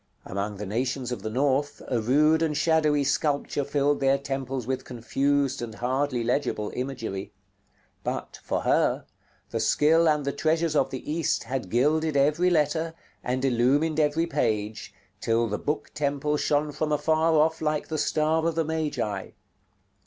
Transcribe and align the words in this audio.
Among 0.25 0.57
the 0.57 0.65
nations 0.65 1.11
of 1.11 1.21
the 1.21 1.29
North, 1.29 1.79
a 1.87 2.01
rude 2.01 2.41
and 2.41 2.57
shadowy 2.57 3.03
sculpture 3.03 3.63
filled 3.63 3.99
their 3.99 4.17
temples 4.17 4.65
with 4.65 4.83
confused 4.83 5.61
and 5.61 5.75
hardly 5.75 6.23
legible 6.23 6.71
imagery; 6.75 7.33
but, 8.03 8.39
for 8.41 8.61
her, 8.61 9.05
the 9.51 9.59
skill 9.59 10.09
and 10.09 10.25
the 10.25 10.31
treasures 10.31 10.75
of 10.75 10.89
the 10.89 11.07
East 11.11 11.43
had 11.43 11.69
gilded 11.69 12.17
every 12.17 12.49
letter, 12.49 12.95
and 13.23 13.45
illumined 13.45 13.99
every 13.99 14.25
page, 14.25 14.91
till 15.19 15.47
the 15.47 15.59
Book 15.59 15.91
Temple 15.93 16.35
shone 16.35 16.71
from 16.71 16.91
afar 16.91 17.33
off 17.35 17.61
like 17.61 17.89
the 17.89 17.99
star 17.99 18.47
of 18.47 18.55
the 18.55 18.65
Magi. 18.65 19.29